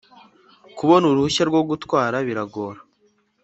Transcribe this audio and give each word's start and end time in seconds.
Kubona 0.77 1.03
uruhushya 1.07 1.43
rwogutwara 1.49 2.17
biragora 2.27 2.79